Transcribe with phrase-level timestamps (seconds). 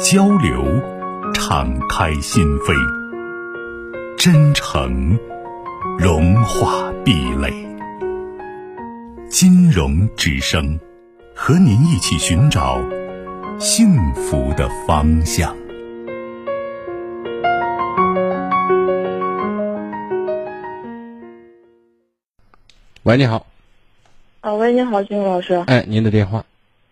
[0.00, 0.64] 交流，
[1.32, 2.74] 敞开心扉；
[4.16, 5.18] 真诚，
[5.98, 7.52] 融化壁垒。
[9.28, 10.78] 金融之声，
[11.34, 12.80] 和您一起寻找
[13.58, 15.54] 幸福的方向。
[23.04, 23.46] 喂，你好。
[24.40, 25.54] 啊，喂，你好，金融老师。
[25.66, 26.44] 哎，您的电话。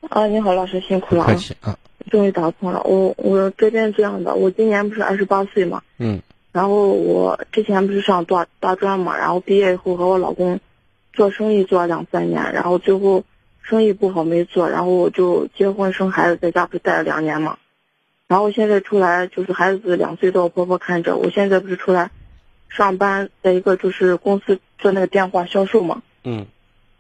[0.09, 1.24] 啊，你好，老师，辛苦了。
[1.24, 1.77] 不客气啊。
[2.12, 6.21] 终于打通了，我我这边这样的，我今年不是二十八岁嘛，嗯，
[6.52, 10.60] 然后我之前不是上大大专嘛，然后毕业以后和我老公
[11.15, 13.24] 做生意做了两三年，然后最后
[13.63, 17.57] 生意不好没做，然后我就结婚生孩子，在家不是待了两年嘛，
[18.29, 22.10] 然后现在出来就是孩子两岁多，我婆婆看着，我现在不是出来
[22.68, 26.45] 上班，在一个就是公司做那个电话销售嘛，嗯，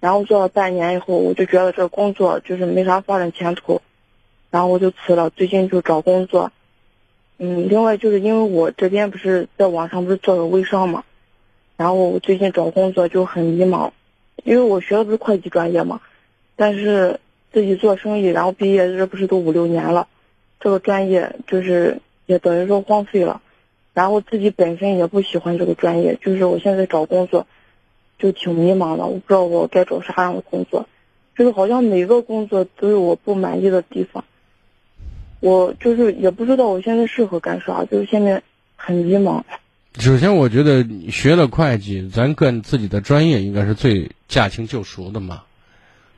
[0.00, 3.82] 然后做了半年以后，我就觉得这工作就是没啥发展前途。
[4.52, 6.52] 然后我就辞了，最近就找工作。
[7.38, 11.04] 嗯，另外就是因为我这边不是在网上不是做个微商嘛，
[11.78, 13.92] 然后我最近找工作就很迷茫，
[14.44, 16.02] 因为我学的不是会计专业嘛，
[16.54, 17.18] 但是
[17.50, 20.06] 自己做生意，然后毕业这不是都五六年了，
[20.60, 23.40] 这个专业就是也等于说荒废了，
[23.94, 27.46] 然后自己本身也不喜欢这个专业，就是我现在找工作
[28.18, 30.86] 就挺迷茫的，我不知道我该找啥样的工作，
[31.38, 34.22] 就是好像每个工作都有我不满意的地方。
[35.42, 38.40] 我就是也不知道我现在适合干啥，就是现在
[38.76, 39.42] 很迷茫。
[39.98, 45.42] 首先，我觉得学了会计，咱跟自己的专业应该是最驾轻就熟的嘛，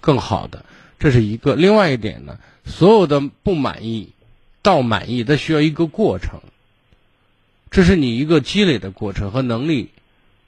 [0.03, 0.67] 更好的，
[0.99, 1.55] 这是一个。
[1.55, 4.11] 另外一点呢，所有的不满意
[4.61, 6.43] 到满意，它需要一个过程，
[7.71, 9.89] 这是你一个积累的过程和能力，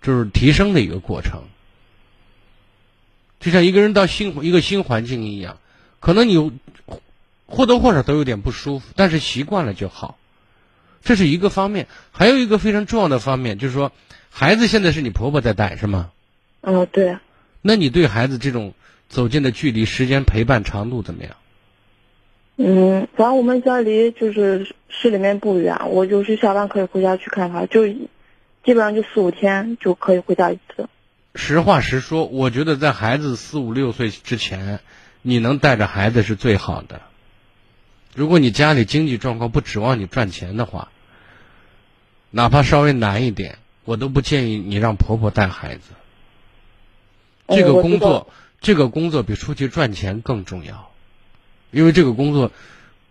[0.02, 1.44] 就是提升的一个过程。
[3.40, 5.56] 就像一个人到新一个新环境一样，
[5.98, 6.52] 可能你。
[7.46, 10.18] 或多或少都有点不舒服，但是习惯了就好，
[11.02, 11.86] 这是一个方面。
[12.10, 13.92] 还有一个非常重要的方面，就是说，
[14.30, 16.10] 孩子现在是你婆婆在带，是吗？
[16.62, 17.18] 嗯，对。
[17.62, 18.74] 那你对孩子这种
[19.08, 21.36] 走近的距离、时间陪伴长度怎么样？
[22.56, 27.98] 嗯，反正我们家离就是市里面不远，我就是下班可以回家去看他，就基
[28.64, 30.88] 本上就四五天就可以回家一次。
[31.34, 34.80] 实话实说，我觉得在孩子四五六岁之前，
[35.22, 37.02] 你能带着孩子是最好的。
[38.16, 40.88] 如果你家里经济状况不指望你赚钱的话，
[42.30, 45.90] 哪怕稍微难一点，我都不建议你让婆婆带孩子。
[47.46, 48.32] 这个工作，
[48.62, 50.90] 这个工作比出去赚钱更重要，
[51.70, 52.52] 因为这个工作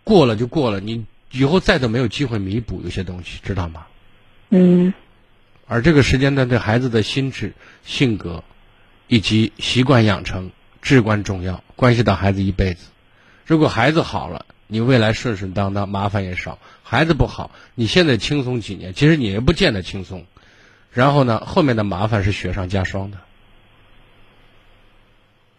[0.03, 3.85] 过了就过了，你以后再都没有机会弥补有些东西，知道吗？
[4.49, 4.91] 嗯。
[5.67, 8.43] 而这个时间段对孩子的心智、性格
[9.07, 10.49] 以及习惯养成
[10.81, 12.87] 至关重要，关系到孩子一辈子。
[13.45, 16.57] 如果孩子好了，你未来顺顺当当，麻烦也少。
[16.83, 20.25] 孩子不好，你现在轻松几年，其实你也不见得轻松。
[20.91, 23.17] 然后呢，后面的麻烦是雪上加霜的。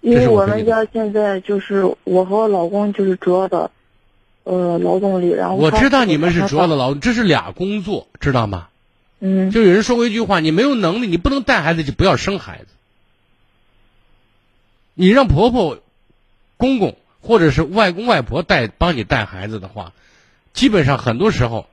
[0.01, 3.71] 因为我们家现在就是我和我老公就是主要的，
[4.45, 5.31] 呃，劳动力。
[5.31, 8.69] 然后我知道你们是主要的劳动，这是俩工作，知道吗？
[9.21, 9.51] 嗯。
[9.51, 12.67] 就有人说过一句话：你没有能力，你不能带孩子，就不要生孩子。
[14.95, 15.81] 你让婆婆、
[16.57, 16.97] 公公。
[17.27, 19.93] 或者是外公外婆带帮你带孩子的话，
[20.53, 21.69] 基本上很多时候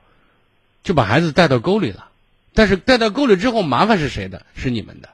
[0.82, 2.08] 就把孩子带到沟里了。
[2.52, 4.44] 但是带到沟里之后，麻烦是谁的？
[4.54, 5.08] 是你们的。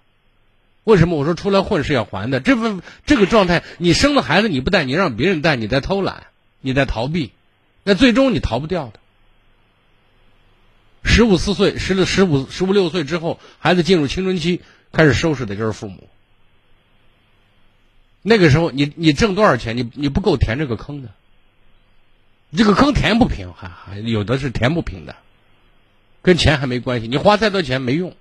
[0.84, 2.40] 为什么我说出来混是要还的？
[2.40, 6.26] 这份这个状态，你生了孩子你不带，你让别人带，你在偷懒，
[6.60, 7.32] 你在逃避，
[7.82, 9.00] 那最终你逃不掉的。
[11.02, 14.60] 十五四岁，十十五十五六岁之后，孩子进入青春期，
[14.92, 16.08] 开始收拾的就是父母。
[18.22, 21.08] 那个时候，你你挣多少钱，你你不够填这个坑的。
[22.56, 25.14] 这个坑填不平，还还有的是填不平的，
[26.20, 27.06] 跟钱还没关系。
[27.06, 28.12] 你花再多钱没用。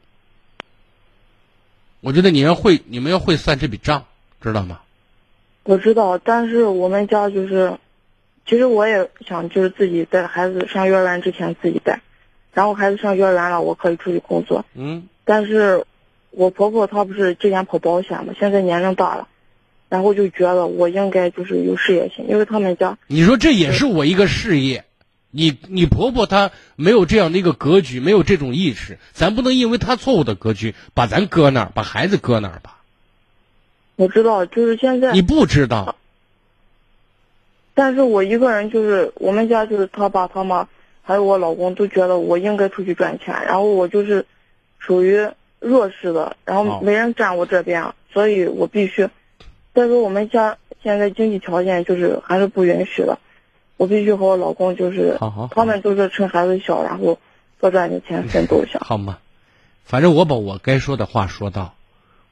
[2.01, 4.05] 我觉得你要会，你们要会算这笔账，
[4.41, 4.81] 知道吗？
[5.63, 7.77] 我知道，但是我们家就是，
[8.45, 12.01] 其实我也想就是自己带孩子上幼儿园之前自己带，
[12.53, 14.63] 然后孩子上幼儿园了，我可以出去工作。
[14.75, 15.07] 嗯。
[15.25, 15.85] 但是，
[16.29, 19.27] 我婆婆她不是之前跑保险嘛，现在年龄大了。
[19.89, 22.97] 然后就觉得我应该就是有事业心，因为他们家。
[23.07, 24.85] 你说这也是我一个事业，
[25.31, 32.77] 你你婆婆她没有这样的一个格局，没有这种意识，咱不能因为她错误的格局把咱搁那儿，把孩子搁那儿吧。
[33.95, 35.95] 我知道，就是现在你不知道，
[37.73, 40.67] 但是我一个人就是我们家就是他爸他妈
[41.01, 44.25] 还有我老公都觉得我应该出去赚钱，然后我就是
[44.77, 45.27] 属于
[45.59, 49.09] 弱势的，然哦后没人站我这边，所以我必须。
[49.79, 53.17] 再说我们家现在经济条件就是还是不允许的，
[53.77, 57.17] 我必须和我老公就是好好好他们都是趁孩子小，然后
[57.61, 58.79] 多赚点钱奋斗一下。
[58.81, 59.19] 好吗？
[59.85, 61.75] 反正我把我该说的话说到，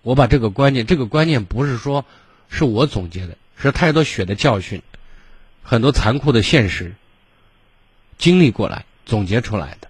[0.01, 2.03] 我把这个观念，这个观念不是说
[2.49, 4.81] 是我总结的，是太多血的教训，
[5.63, 6.95] 很多残酷的现实
[8.17, 9.87] 经历过来总结出来的，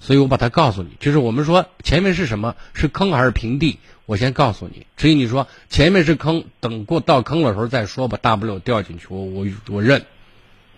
[0.00, 0.96] 所以我把它告诉你。
[1.00, 4.86] 就是我们说前面是什么，是坑还是平地，我先告诉你。
[4.96, 10.04] 至于你说前面是坑，等过到坑的时候再说吧，大不了掉进去，我我我认，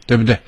[0.06, 0.40] 对不对？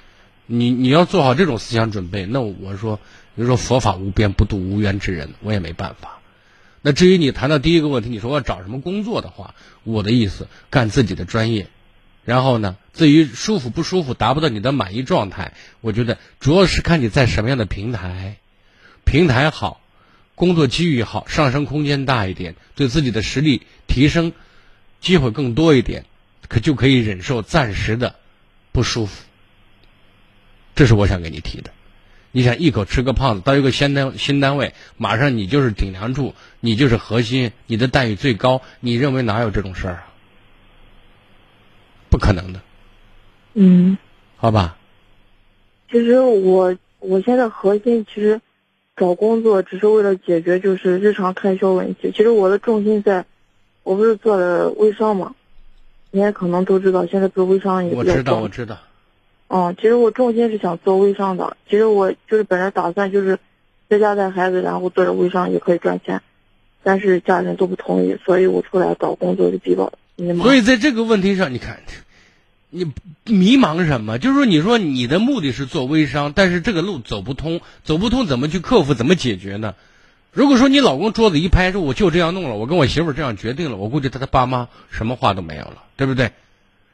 [0.46, 2.96] 你你要做好这种思想准备，那我说，
[3.36, 6.20] 比如说佛法无边，不度无缘之人，我也没办法。
[6.80, 9.54] 那至于你谈到第一个问题，你说我找什么工作的话，
[9.84, 11.66] 我的意思干自己的专业，
[12.24, 18.36] 然后呢，至于舒服不舒服，达不到你的满意状态，我觉得主要是看你在什么样的平台，
[19.04, 19.80] 平台好，
[20.38, 24.32] 工作机遇好，上升空间大一点，对自己的实力提升
[25.00, 26.04] 机会更多一点，
[26.48, 28.14] 可就可以忍受暂时的
[28.70, 29.24] 不舒服。
[30.76, 31.72] 这是我想给你提的。
[32.30, 40.12] 你想一口吃个胖子，到一个新单新单位，马上你就是顶梁柱，你就是核心，你的待遇最高，你认为哪有这种事儿啊？
[42.10, 42.60] 不可能的，
[43.54, 43.98] 嗯，
[44.36, 44.76] 好吧？
[45.90, 48.40] 其实我我现在核心其实
[48.98, 52.10] 找工作只是为了解决就是日常开销问题。
[52.10, 53.24] 其实我的重心在，
[53.84, 55.34] 我不是做了微商嘛，
[56.10, 58.78] 你也可能都知道，现在做微商也我知道，我知道。
[59.46, 61.56] 嗯，其实我重心是想做微商的。
[61.70, 63.38] 其实我就是本来打算就是
[63.88, 66.20] 在家带孩子，然后做着微商也可以赚钱，
[66.82, 70.42] 但是家人都不同意，所以我出来找工作就比较迷茫。
[70.42, 71.80] 所以在这个问题上，你看，
[72.70, 72.92] 你
[73.24, 74.18] 迷茫什么？
[74.18, 78.94] 就是说，你说你的目的是做微商，但是这个路走不通，走不通怎么去克服？
[78.94, 79.74] 怎么解决呢？
[80.32, 86.32] 如果说你老公桌子一拍，说我就这样弄了，我跟我媳妇这样决定了，我估计他的爸妈什么话都没有了，对不对？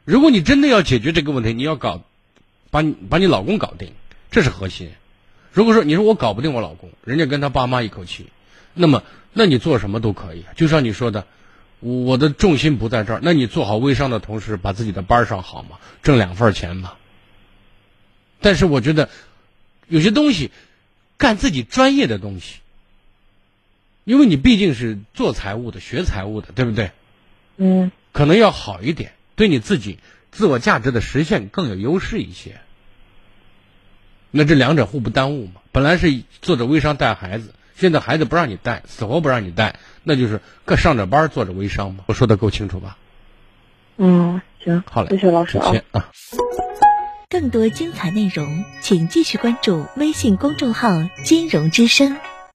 [0.04, 2.02] 如果你真的要解决这个问题，你要搞，
[2.70, 3.92] 把你把你老公搞定，
[4.30, 4.90] 这是核心。
[5.52, 8.26] 如果说你说我搞不定我老公，人家跟他爸妈一口气，
[8.74, 11.26] 那么那你做什么都可以，就像你说的，
[11.80, 13.20] 我的重心不在这儿。
[13.22, 16.94] 那你做好微商的同时，把自己的班儿上好嘛，挣两份儿钱嘛。
[18.40, 19.08] 但是我觉得
[19.88, 20.50] 有些东西，
[21.16, 22.60] 干自己专业的东西，
[24.04, 26.90] 因为你毕竟是做财务的、学财务的，对不对？
[27.56, 29.98] 嗯可能要好一点，对你自己
[30.30, 32.60] 自我价值的实现更有优势一些。
[34.30, 35.60] 那这两者互不耽误嘛。
[35.70, 42.04] 本来是做着微商带孩子，现在孩子不让你带，死活不让你带，那就是各上着班做着微商嘛。
[42.06, 42.96] 我说的够清楚吧？
[43.96, 45.66] 嗯，行，好嘞，谢谢老师啊。
[45.66, 46.08] 再见啊。
[47.28, 50.90] 更多精彩内容，请继续关注微信公众号
[51.24, 52.16] “金融之声”。